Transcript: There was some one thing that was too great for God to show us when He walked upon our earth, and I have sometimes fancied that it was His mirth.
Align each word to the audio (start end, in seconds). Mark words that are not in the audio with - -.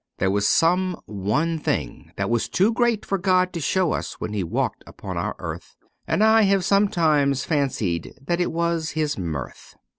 There 0.17 0.31
was 0.31 0.47
some 0.47 0.99
one 1.05 1.59
thing 1.59 2.11
that 2.17 2.27
was 2.27 2.49
too 2.49 2.73
great 2.73 3.05
for 3.05 3.19
God 3.19 3.53
to 3.53 3.59
show 3.59 3.91
us 3.91 4.19
when 4.19 4.33
He 4.33 4.43
walked 4.43 4.83
upon 4.87 5.15
our 5.15 5.35
earth, 5.37 5.75
and 6.07 6.23
I 6.23 6.41
have 6.41 6.65
sometimes 6.65 7.45
fancied 7.45 8.15
that 8.19 8.41
it 8.41 8.51
was 8.51 8.89
His 8.97 9.19
mirth. 9.19 9.75